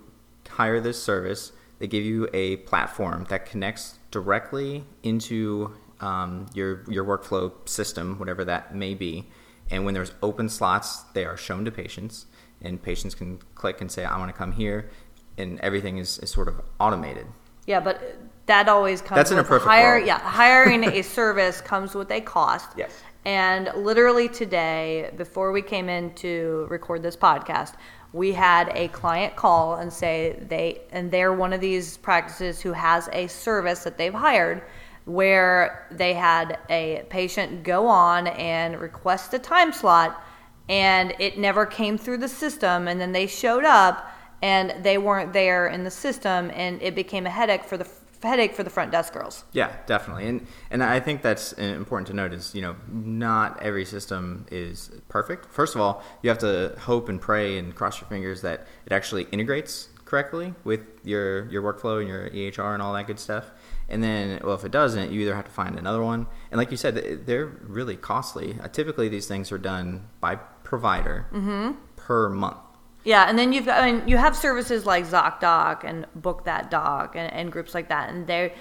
hire 0.51 0.79
this 0.79 1.03
service, 1.03 1.51
they 1.81 1.87
give 1.87 2.05
you 2.05 2.29
a 2.31 2.57
platform 2.57 3.25
that 3.29 3.47
connects 3.47 3.97
directly 4.11 4.83
into 5.01 5.75
um, 5.99 6.45
your 6.53 6.83
your 6.87 7.03
workflow 7.03 7.51
system, 7.67 8.19
whatever 8.19 8.45
that 8.45 8.75
may 8.75 8.93
be. 8.93 9.27
And 9.71 9.83
when 9.83 9.93
there's 9.95 10.13
open 10.21 10.47
slots, 10.47 11.01
they 11.13 11.25
are 11.25 11.35
shown 11.37 11.65
to 11.65 11.71
patients. 11.71 12.27
and 12.63 12.79
patients 12.81 13.15
can 13.15 13.39
click 13.55 13.81
and 13.81 13.91
say, 13.91 14.05
"I 14.05 14.17
want 14.19 14.29
to 14.29 14.37
come 14.37 14.51
here," 14.51 14.91
and 15.39 15.59
everything 15.61 15.97
is, 15.97 16.19
is 16.19 16.29
sort 16.29 16.47
of 16.47 16.61
automated. 16.79 17.25
Yeah, 17.65 17.79
but 17.79 17.97
that 18.45 18.69
always 18.69 19.01
comes. 19.01 19.17
That's 19.17 19.31
in 19.31 19.39
a 19.39 19.43
perfect 19.43 19.67
hire. 19.67 19.97
Yeah, 19.97 20.19
hiring 20.19 20.83
a 20.83 21.01
service 21.01 21.61
comes 21.61 21.95
with 21.95 22.11
a 22.11 22.21
cost. 22.21 22.69
Yes. 22.77 22.91
And 23.25 23.71
literally 23.75 24.27
today, 24.29 25.11
before 25.17 25.51
we 25.51 25.61
came 25.61 25.89
in 25.89 26.13
to 26.15 26.67
record 26.69 27.01
this 27.01 27.15
podcast, 27.15 27.73
we 28.13 28.33
had 28.33 28.69
a 28.75 28.87
client 28.89 29.35
call 29.35 29.75
and 29.75 29.91
say 29.91 30.37
they 30.47 30.81
and 30.91 31.09
they're 31.11 31.33
one 31.33 31.53
of 31.53 31.61
these 31.61 31.97
practices 31.97 32.61
who 32.61 32.73
has 32.73 33.09
a 33.13 33.27
service 33.27 33.83
that 33.83 33.97
they've 33.97 34.13
hired 34.13 34.61
where 35.05 35.87
they 35.91 36.13
had 36.13 36.59
a 36.69 37.03
patient 37.09 37.63
go 37.63 37.87
on 37.87 38.27
and 38.27 38.79
request 38.79 39.33
a 39.33 39.39
time 39.39 39.71
slot 39.71 40.23
and 40.69 41.13
it 41.19 41.37
never 41.37 41.65
came 41.65 41.97
through 41.97 42.17
the 42.17 42.27
system 42.27 42.87
and 42.87 42.99
then 42.99 43.11
they 43.11 43.27
showed 43.27 43.65
up 43.65 44.11
and 44.41 44.83
they 44.83 44.97
weren't 44.97 45.33
there 45.33 45.67
in 45.67 45.83
the 45.83 45.91
system 45.91 46.51
and 46.53 46.81
it 46.81 46.95
became 46.95 47.25
a 47.25 47.29
headache 47.29 47.63
for 47.63 47.77
the 47.77 47.87
headache 48.27 48.53
for 48.53 48.63
the 48.63 48.69
front 48.69 48.91
desk 48.91 49.13
girls 49.13 49.43
Yeah, 49.51 49.75
definitely, 49.85 50.27
and 50.27 50.47
and 50.69 50.83
I 50.83 50.99
think 50.99 51.21
that's 51.21 51.53
important 51.53 52.07
to 52.07 52.13
note 52.13 52.33
is 52.33 52.53
you 52.55 52.61
know 52.61 52.75
not 52.87 53.61
every 53.61 53.85
system 53.85 54.45
is 54.51 54.91
perfect. 55.09 55.45
First 55.51 55.75
of 55.75 55.81
all, 55.81 56.03
you 56.21 56.29
have 56.29 56.39
to 56.39 56.75
hope 56.79 57.09
and 57.09 57.19
pray 57.19 57.57
and 57.57 57.73
cross 57.75 57.99
your 58.01 58.07
fingers 58.07 58.41
that 58.41 58.67
it 58.85 58.91
actually 58.91 59.23
integrates 59.31 59.89
correctly 60.05 60.53
with 60.65 60.81
your 61.03 61.49
your 61.49 61.61
workflow 61.63 61.99
and 61.99 62.07
your 62.07 62.29
EHR 62.29 62.73
and 62.73 62.81
all 62.81 62.93
that 62.93 63.07
good 63.07 63.19
stuff. 63.19 63.51
And 63.87 64.03
then, 64.03 64.39
well, 64.43 64.55
if 64.55 64.63
it 64.63 64.71
doesn't, 64.71 65.11
you 65.11 65.21
either 65.21 65.35
have 65.35 65.45
to 65.45 65.51
find 65.51 65.77
another 65.77 66.01
one. 66.01 66.27
And 66.49 66.57
like 66.57 66.71
you 66.71 66.77
said, 66.77 67.25
they're 67.25 67.45
really 67.45 67.97
costly. 67.97 68.57
Uh, 68.61 68.67
typically, 68.69 69.09
these 69.09 69.27
things 69.27 69.51
are 69.51 69.57
done 69.57 70.07
by 70.21 70.35
provider 70.35 71.27
mm-hmm. 71.31 71.71
per 71.97 72.29
month. 72.29 72.57
Yeah, 73.03 73.27
and 73.27 73.37
then 73.37 73.51
you've 73.51 73.65
got, 73.65 73.81
I 73.81 73.91
mean, 73.91 74.07
you 74.07 74.17
have 74.17 74.35
services 74.35 74.85
like 74.85 75.05
ZocDoc 75.05 75.83
and 75.83 76.05
Book 76.15 76.45
That 76.45 76.69
Doc 76.69 77.15
and, 77.15 77.31
and 77.33 77.51
groups 77.51 77.73
like 77.73 77.89
that, 77.89 78.09
and 78.09 78.27
they're 78.27 78.53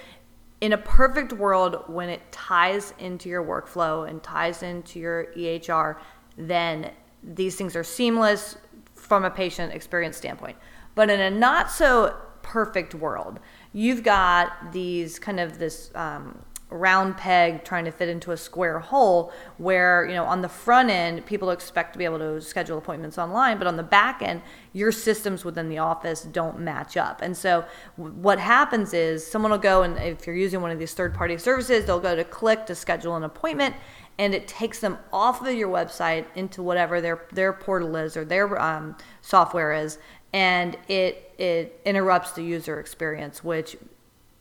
in 0.61 0.73
a 0.73 0.78
perfect 0.78 1.32
world 1.32 1.85
when 1.87 2.09
it 2.09 2.20
ties 2.30 2.92
into 2.99 3.28
your 3.28 3.44
workflow 3.44 4.09
and 4.09 4.23
ties 4.23 4.62
into 4.62 4.99
your 4.99 5.26
EHR, 5.37 5.97
then 6.37 6.90
these 7.23 7.56
things 7.56 7.75
are 7.75 7.85
seamless 7.85 8.56
from 8.94 9.25
a 9.25 9.30
patient 9.30 9.73
experience 9.73 10.16
standpoint. 10.16 10.56
But 10.94 11.11
in 11.11 11.20
a 11.20 11.30
not 11.30 11.70
so 11.70 12.16
perfect 12.42 12.94
world, 12.94 13.40
you've 13.73 14.02
got 14.02 14.73
these 14.73 15.18
kind 15.18 15.40
of 15.40 15.59
this 15.59 15.90
um, 15.94 16.38
round 16.70 17.16
peg 17.16 17.64
trying 17.64 17.84
to 17.84 17.90
fit 17.90 18.08
into 18.08 18.30
a 18.30 18.36
square 18.36 18.78
hole 18.78 19.32
where 19.58 20.06
you 20.06 20.14
know 20.14 20.24
on 20.24 20.40
the 20.40 20.48
front 20.48 20.88
end 20.88 21.24
people 21.26 21.50
expect 21.50 21.92
to 21.92 21.98
be 21.98 22.04
able 22.04 22.18
to 22.18 22.40
schedule 22.40 22.78
appointments 22.78 23.18
online 23.18 23.58
but 23.58 23.66
on 23.66 23.76
the 23.76 23.82
back 23.82 24.22
end 24.22 24.40
your 24.72 24.92
systems 24.92 25.44
within 25.44 25.68
the 25.68 25.78
office 25.78 26.22
don't 26.22 26.60
match 26.60 26.96
up. 26.96 27.22
And 27.22 27.36
so 27.36 27.64
what 27.96 28.38
happens 28.38 28.94
is 28.94 29.26
someone 29.26 29.50
will 29.50 29.58
go 29.58 29.82
and 29.82 29.98
if 29.98 30.26
you're 30.26 30.36
using 30.36 30.60
one 30.60 30.70
of 30.70 30.78
these 30.78 30.94
third 30.94 31.14
party 31.14 31.36
services 31.38 31.84
they'll 31.84 32.00
go 32.00 32.14
to 32.14 32.24
click 32.24 32.66
to 32.66 32.74
schedule 32.74 33.16
an 33.16 33.24
appointment 33.24 33.74
and 34.18 34.34
it 34.34 34.46
takes 34.46 34.80
them 34.80 34.98
off 35.12 35.40
of 35.40 35.54
your 35.54 35.68
website 35.68 36.26
into 36.34 36.62
whatever 36.62 37.00
their 37.00 37.26
their 37.32 37.52
portal 37.52 37.96
is 37.96 38.16
or 38.16 38.24
their 38.24 38.60
um, 38.60 38.96
software 39.22 39.72
is 39.72 39.98
and 40.32 40.76
it 40.88 41.34
it 41.38 41.80
interrupts 41.84 42.32
the 42.32 42.42
user 42.42 42.78
experience 42.78 43.42
which 43.42 43.76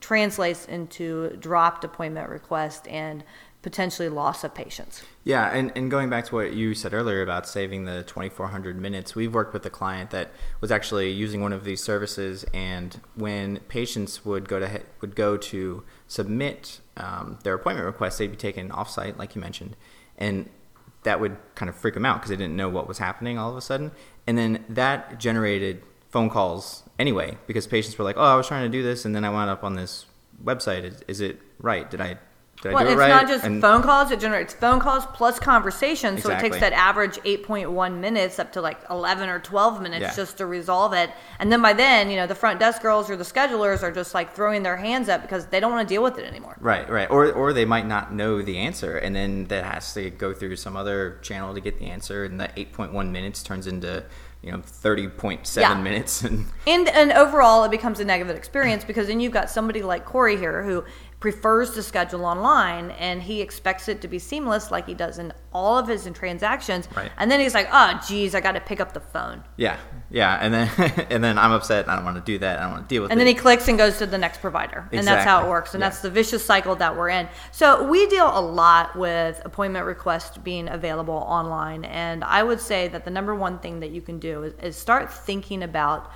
translates 0.01 0.65
into 0.65 1.35
dropped 1.37 1.83
appointment 1.83 2.29
request 2.29 2.87
and 2.87 3.23
potentially 3.61 4.07
loss 4.07 4.43
of 4.43 4.53
patients. 4.53 5.03
Yeah, 5.25 5.49
and, 5.53 5.71
and 5.75 5.91
going 5.91 6.09
back 6.09 6.25
to 6.25 6.35
what 6.35 6.53
you 6.53 6.73
said 6.73 6.93
earlier 6.93 7.21
about 7.21 7.47
saving 7.47 7.83
the 7.83 8.03
2,400 8.03 8.79
minutes, 8.79 9.15
we've 9.15 9.33
worked 9.33 9.53
with 9.53 9.65
a 9.65 9.69
client 9.69 10.11
that 10.11 10.31
was 10.61 10.71
actually 10.71 11.11
using 11.11 11.41
one 11.41 11.51
of 11.51 11.65
these 11.65 11.83
services, 11.83 12.45
and 12.53 13.01
when 13.15 13.57
patients 13.67 14.23
would 14.23 14.47
go 14.47 14.59
to 14.59 14.81
would 15.01 15.15
go 15.15 15.35
to 15.35 15.83
submit 16.07 16.79
um, 16.95 17.37
their 17.43 17.53
appointment 17.53 17.85
request, 17.85 18.17
they'd 18.17 18.31
be 18.31 18.37
taken 18.37 18.69
offsite, 18.69 19.17
like 19.17 19.35
you 19.35 19.41
mentioned, 19.41 19.75
and 20.17 20.49
that 21.03 21.19
would 21.19 21.37
kind 21.55 21.69
of 21.69 21.75
freak 21.75 21.93
them 21.93 22.05
out 22.05 22.17
because 22.17 22.29
they 22.29 22.37
didn't 22.37 22.55
know 22.55 22.69
what 22.69 22.87
was 22.87 22.97
happening 22.97 23.37
all 23.37 23.51
of 23.51 23.57
a 23.57 23.61
sudden, 23.61 23.91
and 24.25 24.37
then 24.37 24.63
that 24.69 25.19
generated 25.19 25.83
phone 26.09 26.29
calls 26.29 26.83
anyway 26.97 27.37
because 27.47 27.67
patients 27.67 27.97
were 27.97 28.05
like, 28.05 28.17
"Oh, 28.17 28.23
I 28.23 28.35
was 28.35 28.47
trying 28.47 28.69
to 28.69 28.77
do 28.77 28.83
this, 28.83 29.05
and 29.05 29.15
then 29.15 29.23
I 29.25 29.29
wound 29.29 29.49
up 29.49 29.63
on 29.63 29.75
this 29.75 30.05
website. 30.43 30.83
Is, 30.83 31.01
is 31.07 31.21
it 31.21 31.39
right? 31.59 31.89
Did 31.89 32.01
I?" 32.01 32.17
Did 32.61 32.71
I 32.71 32.73
Well, 32.75 32.83
do 32.83 32.89
it 32.89 32.91
it's 32.91 32.99
right? 32.99 33.07
not 33.07 33.27
just 33.29 33.45
And- 33.45 33.61
phone 33.61 33.81
calls; 33.81 34.11
it 34.11 34.19
generates 34.19 34.53
phone 34.53 34.81
calls 34.81 35.05
plus 35.13 35.39
conversations. 35.39 36.23
So 36.23 36.29
it 36.29 36.39
takes 36.41 36.59
that 36.59 36.73
average 36.73 37.17
8.1 37.23 38.01
minutes 38.01 38.37
up 38.37 38.51
to 38.51 38.59
like 38.61 38.79
11 38.89 39.29
or 39.29 39.39
12 39.39 39.81
minutes 39.81 40.01
Yeah. 40.01 40.13
just 40.13 40.39
to 40.39 40.45
resolve 40.45 40.91
it. 40.91 41.09
And 41.39 41.53
then 41.53 41.61
by 41.61 41.71
then, 41.71 42.09
you 42.09 42.17
know, 42.17 42.27
the 42.27 42.35
front 42.35 42.59
desk 42.59 42.81
girls 42.81 43.09
or 43.09 43.15
the 43.15 43.23
schedulers 43.23 43.81
are 43.81 43.93
just 43.93 44.13
like 44.13 44.33
throwing 44.35 44.63
their 44.63 44.75
hands 44.75 45.07
up 45.07 45.21
because 45.21 45.45
they 45.45 45.61
don't 45.61 45.71
want 45.71 45.87
to 45.87 45.93
deal 45.93 46.03
with 46.03 46.17
it 46.17 46.25
anymore. 46.25 46.57
Right, 46.59 46.89
right. 46.89 47.09
Or 47.09 47.31
or 47.31 47.53
they 47.53 47.63
might 47.63 47.87
not 47.87 48.13
know 48.13 48.41
the 48.41 48.57
answer, 48.57 48.97
and 48.97 49.15
then 49.15 49.45
that 49.45 49.63
has 49.63 49.93
to 49.93 50.09
go 50.09 50.33
through 50.33 50.57
some 50.57 50.75
other 50.75 51.17
channel 51.21 51.53
to 51.53 51.61
get 51.61 51.79
the 51.79 51.85
answer, 51.85 52.25
and 52.25 52.41
that 52.41 52.51
eight 52.57 52.73
point 52.73 52.91
one 52.91 53.13
minutes 53.13 53.41
turns 53.41 53.67
into 53.67 54.03
you 54.41 54.51
know 54.51 54.61
thirty 54.61 55.07
point 55.07 55.45
seven 55.45 55.77
Yeah. 55.77 55.83
minutes, 55.83 56.21
and 56.23 56.45
And 56.67 56.87
and 56.89 57.11
overall, 57.11 57.63
it 57.63 57.71
becomes 57.71 57.99
a 57.99 58.05
negative 58.05 58.35
experience 58.35 58.83
because 58.85 59.07
then 59.07 59.19
you've 59.19 59.33
got 59.33 59.49
somebody 59.49 59.81
like 59.81 60.05
Corey 60.05 60.37
here 60.37 60.63
who 60.63 60.83
prefers 61.19 61.71
to 61.71 61.83
schedule 61.83 62.23
online 62.23 62.91
and 62.91 63.21
he 63.21 63.41
expects 63.41 63.89
it 63.89 63.99
to 64.01 64.07
be 64.07 64.17
seamless 64.17 64.71
like 64.71 64.87
he 64.87 64.93
does 64.93 65.19
in 65.19 65.33
all 65.51 65.77
of 65.77 65.85
his 65.87 66.07
transactions. 66.13 66.87
Right. 66.95 67.11
And 67.17 67.29
then 67.29 67.41
he's 67.41 67.53
like, 67.53 67.67
oh, 67.73 67.99
geez, 68.07 68.33
I 68.33 68.39
got 68.39 68.53
to 68.53 68.61
pick 68.61 68.79
up 68.79 68.93
the 68.93 69.01
phone. 69.01 69.43
yeah, 69.57 69.77
yeah, 70.09 70.37
and 70.41 70.53
then 70.53 70.69
and 71.09 71.21
then 71.21 71.37
I'm 71.37 71.51
upset. 71.51 71.89
I 71.89 71.95
don't 71.95 72.05
want 72.05 72.15
to 72.17 72.23
do 72.23 72.37
that. 72.39 72.59
I 72.59 72.63
don't 72.63 72.71
want 72.71 72.87
to 72.87 72.93
deal 72.95 73.01
with 73.01 73.11
And 73.11 73.19
it. 73.19 73.25
then 73.25 73.35
he 73.35 73.39
clicks 73.39 73.67
and 73.67 73.77
goes 73.77 73.97
to 73.97 74.05
the 74.05 74.17
next 74.17 74.39
provider. 74.39 74.87
And 74.93 75.05
that's 75.05 75.25
how 75.25 75.45
it 75.45 75.49
works. 75.49 75.73
And 75.73 75.81
Yeah. 75.81 75.89
that's 75.89 76.01
the 76.01 76.09
vicious 76.09 76.45
cycle 76.45 76.75
that 76.77 76.95
we're 76.95 77.09
in. 77.09 77.27
So 77.51 77.83
we 77.83 78.07
deal 78.07 78.27
a 78.27 78.39
lot 78.41 78.95
with 78.95 79.41
appointment 79.43 79.85
requests 79.85 80.37
being 80.37 80.69
available 80.69 81.15
online. 81.15 81.83
And 81.85 82.23
I 82.23 82.43
would 82.43 82.61
say 82.61 82.87
that 82.87 83.03
the 83.03 83.11
number 83.11 83.35
one 83.35 83.59
thing 83.59 83.81
that 83.81 83.91
you 83.91 84.01
can 84.01 84.19
do 84.19 84.43
is, 84.43 84.53
is 84.63 84.75
start 84.77 85.11
thinking 85.11 85.63
about 85.63 86.09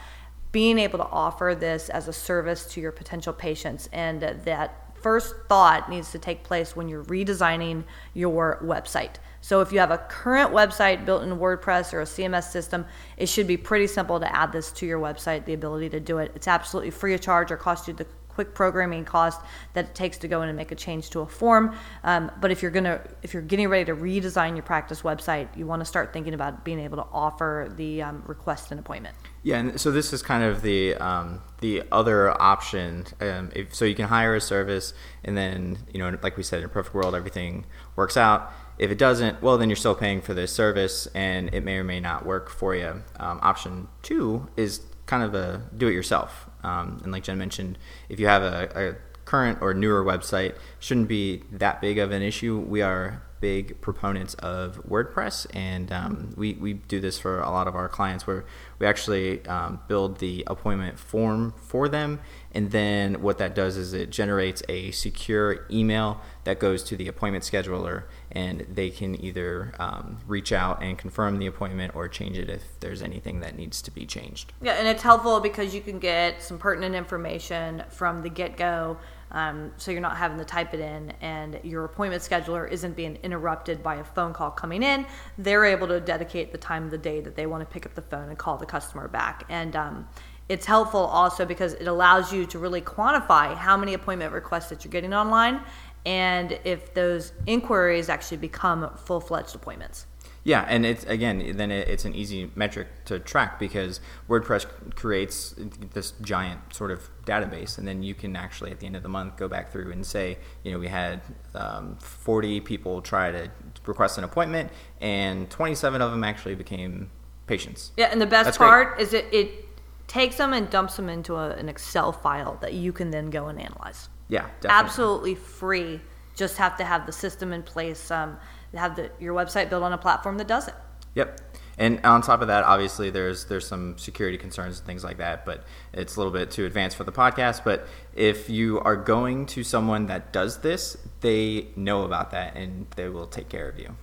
being 0.54 0.78
able 0.80 1.00
to 1.00 1.08
offer 1.08 1.56
this 1.60 1.90
as 1.90 2.08
a 2.08 2.14
service 2.14 2.66
to 2.68 2.80
your 2.80 2.92
potential 2.92 3.34
patients. 3.34 3.90
And 3.92 4.22
that 4.22 4.80
first 5.04 5.36
thought 5.48 5.90
needs 5.90 6.12
to 6.14 6.18
take 6.18 6.44
place 6.44 6.76
when 6.76 6.88
you're 6.88 7.04
redesigning 7.04 7.84
your 8.14 8.60
website. 8.64 9.16
So 9.42 9.60
if 9.60 9.74
you 9.74 9.80
have 9.80 9.92
a 9.92 9.98
current 9.98 10.52
website 10.52 11.06
built 11.06 11.24
in 11.24 11.38
WordPress 11.38 11.94
or 11.94 12.02
a 12.02 12.06
CMS 12.06 12.50
system, 12.50 12.86
it 13.18 13.28
should 13.28 13.46
be 13.46 13.58
pretty 13.58 13.88
simple 13.88 14.18
to 14.20 14.36
add 14.36 14.54
this 14.54 14.72
to 14.72 14.86
your 14.86 15.00
website, 15.00 15.44
the 15.44 15.54
ability 15.54 15.90
to 15.90 16.00
do 16.00 16.20
it. 16.20 16.32
It's 16.34 16.48
absolutely 16.48 16.92
free 16.92 17.14
of 17.14 17.20
charge 17.20 17.52
or 17.52 17.58
cost 17.58 17.90
you 17.90 17.94
the 17.94 18.08
quick 18.34 18.54
programming 18.54 19.06
cost 19.06 19.42
that 19.74 19.86
it 19.86 19.96
takes 19.96 20.18
to 20.20 20.28
go 20.28 20.42
in 20.42 20.50
and 20.50 20.58
make 20.58 20.72
a 20.72 20.76
change 20.76 21.10
to 21.12 21.22
a 21.22 21.26
form. 21.26 21.76
Um, 22.04 22.32
but 22.42 22.52
if 22.52 22.62
you're 22.62 22.72
gonna, 22.72 23.02
if 23.22 23.34
you're 23.34 23.44
getting 23.44 23.70
ready 23.70 23.86
to 23.86 23.96
redesign 23.96 24.56
your 24.56 24.64
practice 24.64 25.02
website, 25.02 25.56
you 25.58 25.68
want 25.68 25.82
to 25.82 25.86
start 25.86 26.14
thinking 26.14 26.34
about 26.34 26.64
being 26.64 26.80
able 26.80 26.98
to 26.98 27.06
offer 27.12 27.72
the 27.76 28.02
um, 28.02 28.24
request 28.28 28.72
an 28.72 28.80
appointment. 28.80 29.16
Yeah, 29.44 29.58
and 29.58 29.80
so 29.80 29.92
this 29.92 30.14
is 30.14 30.22
kind 30.22 30.44
of 30.44 30.62
the 30.62 30.96
um, 30.96 31.42
the 31.62 31.84
other 31.92 32.42
option. 32.42 33.06
Um, 33.20 33.52
if, 33.56 33.76
so 33.76 33.86
you 33.86 33.96
can 33.96 34.08
hire 34.08 34.36
a 34.36 34.42
service, 34.42 34.94
and 35.24 35.36
then 35.38 35.78
you 35.92 36.00
know, 36.00 36.18
like 36.22 36.38
we 36.38 36.44
said, 36.44 36.60
in 36.60 36.66
a 36.66 36.70
perfect 36.70 36.96
world, 36.96 37.14
everything 37.14 37.66
works 37.96 38.18
out. 38.18 38.52
If 38.80 38.90
it 38.90 38.98
doesn't, 38.98 39.42
well, 39.44 39.58
then 39.58 39.70
you're 39.70 39.76
still 39.76 39.96
paying 39.96 40.22
for 40.22 40.34
this 40.34 40.52
service, 40.52 41.08
and 41.14 41.54
it 41.54 41.64
may 41.64 41.76
or 41.78 41.84
may 41.84 42.00
not 42.00 42.26
work 42.26 42.50
for 42.50 42.74
you. 42.74 43.04
Um, 43.20 43.40
option 43.44 43.88
two 44.02 44.50
is 44.58 44.82
kind 45.06 45.22
of 45.22 45.36
a 45.36 45.62
do-it-yourself, 45.78 46.50
um, 46.64 47.00
and 47.04 47.12
like 47.12 47.24
Jen 47.24 47.38
mentioned, 47.38 47.78
if 48.10 48.20
you 48.20 48.28
have 48.28 48.44
a, 48.44 48.70
a 48.76 48.96
current 49.26 49.60
or 49.62 49.74
newer 49.74 50.04
website, 50.04 50.56
shouldn't 50.80 51.08
be 51.08 51.44
that 51.52 51.82
big 51.82 51.98
of 51.98 52.12
an 52.12 52.22
issue. 52.22 52.60
We 52.60 52.82
are 52.82 53.22
big 53.44 53.82
proponents 53.82 54.36
of 54.36 54.82
WordPress, 54.88 55.46
and 55.54 55.92
um, 55.92 56.34
we, 56.38 56.54
we 56.54 56.72
do 56.72 57.02
this 57.02 57.20
for 57.20 57.42
a 57.42 57.50
lot 57.50 57.68
of 57.68 57.76
our 57.76 57.90
clients 57.90 58.26
where 58.26 58.46
we 58.80 58.88
actually 58.88 59.46
um, 59.48 59.82
build 59.90 60.20
the 60.20 60.46
appointment 60.48 60.98
form 60.98 61.54
for 61.58 61.90
them. 61.90 62.22
And 62.54 62.72
then 62.72 63.22
what 63.22 63.40
that 63.40 63.54
does 63.54 63.76
is 63.76 63.92
it 63.92 64.12
generates 64.12 64.64
a 64.70 64.92
secure 64.92 65.66
email 65.70 66.22
that 66.46 66.58
goes 66.60 66.84
to 66.84 66.96
the 66.96 67.10
appointment 67.10 67.44
scheduler, 67.44 68.04
and 68.32 68.66
they 68.74 68.90
can 68.90 69.22
either 69.22 69.74
um, 69.78 70.20
reach 70.26 70.54
out 70.54 70.82
and 70.82 70.98
confirm 70.98 71.38
the 71.38 71.48
appointment 71.48 71.94
or 71.98 72.08
change 72.08 72.38
it 72.38 72.50
if 72.50 72.64
there's 72.80 73.02
anything 73.02 73.42
that 73.42 73.58
needs 73.58 73.82
to 73.82 73.92
be 73.92 74.06
changed. 74.06 74.54
Yeah, 74.62 74.74
and 74.74 74.88
it's 74.88 75.04
helpful 75.04 75.42
because 75.42 75.76
you 75.76 75.82
can 75.82 76.00
get 76.00 76.42
some 76.42 76.58
pertinent 76.58 76.96
information 76.96 77.84
from 77.90 78.22
the 78.22 78.30
get 78.30 78.56
go. 78.56 79.00
Um, 79.34 79.72
so 79.78 79.90
you're 79.92 80.02
not 80.02 80.16
having 80.16 80.38
to 80.38 80.46
type 80.46 80.74
it 80.74 80.80
in, 80.80 81.12
and 81.22 81.60
your 81.64 81.86
appointment 81.86 82.22
scheduler 82.22 82.70
isn't 82.70 82.96
being 82.96 83.18
interrupted 83.24 83.82
by 83.82 83.96
a 83.96 84.04
phone 84.04 84.32
call 84.32 84.52
coming 84.52 84.84
in. 84.84 85.06
They're 85.38 85.66
able 85.66 85.88
to 85.88 86.00
dedicate 86.00 86.52
the 86.52 86.58
time 86.60 86.86
of 86.86 86.92
the 86.92 86.98
day 87.00 87.20
that 87.22 87.36
they 87.36 87.48
want 87.48 87.68
to 87.68 87.74
pick 87.74 87.86
up 87.86 87.96
the 87.96 88.04
phone 88.04 88.30
and 88.30 88.38
call 88.38 88.58
the 88.58 88.66
customer 88.66 89.08
back. 89.08 89.46
And 89.50 89.76
um, 89.76 90.08
it's 90.50 90.66
helpful 90.66 91.00
also 91.00 91.46
because 91.46 91.74
it 91.74 91.88
allows 91.88 92.32
you 92.32 92.46
to 92.46 92.60
really 92.60 92.82
quantify 92.82 93.56
how 93.56 93.76
many 93.76 93.96
appointment 93.96 94.34
requests 94.34 94.70
that 94.70 94.84
you're 94.84 94.92
getting 94.92 95.14
online, 95.14 95.62
and 96.06 96.60
if 96.64 96.94
those 96.94 97.32
inquiries 97.48 98.10
actually 98.10 98.38
become 98.38 98.96
full 98.98 99.20
fledged 99.20 99.56
appointments. 99.56 100.06
Yeah, 100.46 100.66
and 100.68 100.86
it's 100.86 101.06
again, 101.06 101.56
then 101.56 101.72
it, 101.72 101.88
it's 101.88 102.04
an 102.04 102.14
easy 102.14 102.52
metric 102.56 102.88
to 103.06 103.20
track 103.20 103.60
because 103.60 104.02
WordPress 104.28 104.66
creates 104.96 105.56
this 105.94 106.12
giant 106.22 106.74
sort 106.74 106.92
of 106.92 107.10
database, 107.26 107.78
and 107.78 107.88
then 107.88 108.04
you 108.04 108.14
can 108.14 108.36
actually 108.36 108.72
at 108.72 108.80
the 108.80 108.86
end 108.86 108.98
of 108.98 109.04
the 109.04 109.10
month 109.10 109.38
go 109.38 109.48
back 109.48 109.72
through 109.72 109.92
and 109.92 110.06
say, 110.06 110.38
you 110.64 110.72
know, 110.72 110.80
we 110.80 110.88
had 110.88 111.22
um, 111.56 111.96
40 111.98 112.60
people 112.62 113.02
try 113.02 113.32
to 113.32 113.50
request 113.86 114.18
an 114.18 114.26
appointment, 114.26 114.70
and 115.00 115.50
27 115.50 116.02
of 116.02 116.12
them 116.12 116.24
actually 116.24 116.56
became 116.56 117.10
patients. 117.48 117.92
Yeah, 117.96 118.10
and 118.12 118.20
the 118.20 118.26
best 118.26 118.46
That's 118.46 118.58
great. 118.58 118.68
part 118.68 119.00
is 119.00 119.14
it, 119.14 119.28
it 119.32 119.66
takes 120.08 120.36
them 120.36 120.52
and 120.52 120.70
dumps 120.70 120.98
them 120.98 121.08
into 121.08 121.36
a, 121.36 121.52
an 121.52 121.70
Excel 121.70 122.12
file 122.12 122.58
that 122.62 122.74
you 122.74 122.92
can 122.92 123.12
then 123.12 123.30
go 123.30 123.48
and 123.48 123.60
analyze. 123.62 124.10
Yeah, 124.28 124.48
definitely. 124.60 124.70
Absolutely 124.70 125.36
free. 125.36 126.02
Just 126.36 126.58
have 126.58 126.78
to 126.78 126.84
have 126.84 127.06
the 127.06 127.12
system 127.12 127.54
in 127.54 127.64
place. 127.64 128.12
Um, 128.12 128.38
have 128.74 128.96
the, 128.96 129.12
your 129.20 129.34
website 129.36 129.70
built 129.70 129.84
on 129.84 129.94
a 129.94 129.98
platform 129.98 130.38
that 130.38 130.48
does 130.48 130.68
it. 130.68 130.76
Yep. 131.16 131.40
And 131.78 132.06
on 132.06 132.22
top 132.22 132.42
of 132.42 132.48
that, 132.48 132.64
obviously 132.64 133.10
there's 133.10 133.46
there's 133.46 133.66
some 133.66 133.98
security 133.98 134.38
concerns 134.38 134.78
and 134.78 134.86
things 134.86 135.04
like 135.04 135.18
that, 135.18 135.46
but 135.46 135.64
it's 135.92 136.16
a 136.16 136.20
little 136.20 136.32
bit 136.32 136.52
too 136.52 136.66
advanced 136.66 136.96
for 136.96 137.04
the 137.04 137.12
podcast. 137.12 137.64
But 137.64 137.88
if 138.16 138.50
you 138.50 138.80
are 138.82 138.96
going 138.96 139.48
to 139.48 139.64
someone 139.64 140.06
that 140.08 140.32
does 140.32 140.60
this, 140.60 140.98
they 141.22 141.68
know 141.76 142.04
about 142.04 142.32
that 142.32 142.56
and 142.56 142.86
they 142.96 143.10
will 143.10 143.26
take 143.26 143.50
care 143.50 143.68
of 143.68 143.80
you. 143.80 143.96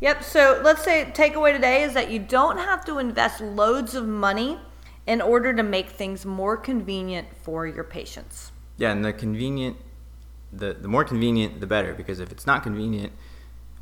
Yep. 0.00 0.24
So 0.24 0.60
let's 0.64 0.82
say 0.82 1.12
takeaway 1.14 1.52
today 1.52 1.84
is 1.84 1.94
that 1.94 2.10
you 2.10 2.18
don't 2.18 2.58
have 2.58 2.84
to 2.86 2.98
invest 2.98 3.40
loads 3.40 3.94
of 3.94 4.06
money 4.08 4.58
in 5.06 5.20
order 5.20 5.54
to 5.54 5.62
make 5.62 5.90
things 5.90 6.26
more 6.26 6.56
convenient 6.56 7.28
for 7.42 7.68
your 7.68 7.84
patients. 7.84 8.50
Yeah, 8.78 8.90
and 8.90 9.04
the 9.04 9.12
convenient, 9.12 9.76
the 10.52 10.72
the 10.72 10.88
more 10.88 11.04
convenient, 11.04 11.60
the 11.60 11.68
better. 11.68 11.94
Because 11.94 12.18
if 12.18 12.32
it's 12.32 12.48
not 12.48 12.64
convenient, 12.64 13.12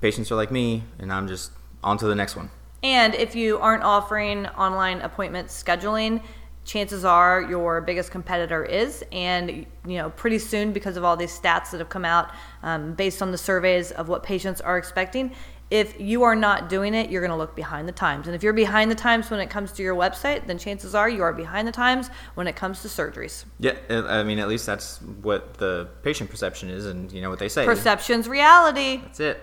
patients 0.01 0.31
are 0.31 0.37
like 0.37 0.51
me, 0.51 0.85
and 0.99 1.13
I'm 1.13 1.29
just 1.29 1.53
on 1.83 1.99
to 1.99 2.07
the 2.07 2.15
next 2.15 2.37
one. 2.37 2.51
And 2.83 3.15
if 3.15 3.37
you 3.37 3.59
aren't 3.59 3.83
offering 3.83 4.47
online 4.47 5.01
appointment 5.01 5.49
scheduling, 5.49 6.23
chances 6.65 7.05
are 7.05 7.43
your 7.43 7.81
biggest 7.81 8.11
competitor 8.11 8.65
is. 8.65 9.05
And 9.13 9.67
you 9.87 9.99
know, 9.99 10.11
pretty 10.11 10.39
soon, 10.39 10.73
because 10.73 10.97
of 10.97 11.05
all 11.05 11.17
these 11.17 11.39
stats 11.39 11.71
that 11.71 11.79
have 11.79 11.89
come 11.89 12.05
out 12.05 12.31
um, 12.63 12.95
based 12.95 13.23
on 13.23 13.33
the 13.33 13.39
surveys 13.39 13.91
of 13.93 14.09
what 14.09 14.23
patients 14.23 14.61
are 14.61 14.79
expecting, 14.79 15.33
if 15.71 16.01
you 16.01 16.25
are 16.25 16.35
not 16.35 16.69
doing 16.69 16.95
it, 16.95 17.11
you're 17.11 17.21
going 17.21 17.31
to 17.31 17.37
look 17.37 17.55
behind 17.55 17.87
the 17.87 17.93
times. 17.93 18.27
And 18.27 18.35
if 18.35 18.43
you're 18.43 18.53
behind 18.53 18.91
the 18.91 18.97
times 18.97 19.31
when 19.31 19.39
it 19.39 19.51
comes 19.51 19.71
to 19.73 19.85
your 19.85 19.95
website, 19.95 20.47
then 20.49 20.59
chances 20.59 20.97
are 20.97 21.09
you 21.09 21.23
are 21.23 21.33
behind 21.33 21.69
the 21.69 21.73
times 21.73 22.11
when 22.35 22.49
it 22.49 22.57
comes 22.57 22.83
to 22.83 22.89
surgeries. 22.89 23.45
Yeah, 23.61 23.77
I 23.89 24.25
mean, 24.25 24.41
at 24.41 24.49
least 24.49 24.67
that's 24.67 25.01
what 25.23 25.55
the 25.55 25.89
patient 26.03 26.29
perception 26.29 26.71
is, 26.71 26.87
and 26.87 27.13
you 27.13 27.21
know 27.21 27.31
what 27.31 27.39
they 27.39 27.49
say. 27.49 27.65
Perception's 27.65 28.27
reality. 28.27 28.97
That's 28.97 29.21
it. 29.21 29.41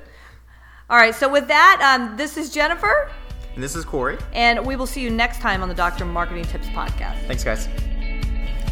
All 0.90 0.98
right, 0.98 1.14
so 1.14 1.28
with 1.30 1.48
that, 1.50 1.82
um, 2.00 2.16
this 2.16 2.38
is 2.38 2.50
Jennifer, 2.54 3.10
And 3.56 3.62
this 3.64 3.76
is 3.76 3.84
Corey. 3.84 4.18
and 4.34 4.66
we 4.66 4.76
will 4.78 4.88
see 4.88 5.02
you 5.02 5.10
next 5.10 5.42
time 5.42 5.62
on 5.62 5.68
the 5.68 5.76
Doctor 5.76 6.06
Marketing 6.06 6.46
Tips 6.46 6.68
podcast. 6.68 7.26
Thanks, 7.28 7.44
guys. 7.44 7.68